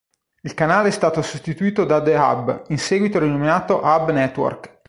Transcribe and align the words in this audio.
Il 0.41 0.55
canale 0.55 0.87
è 0.87 0.91
stato 0.91 1.21
sostituito 1.21 1.85
da 1.85 2.01
The 2.01 2.15
Hub, 2.15 2.63
in 2.69 2.79
seguito 2.79 3.19
rinominato 3.19 3.81
Hub 3.83 4.09
Network. 4.09 4.79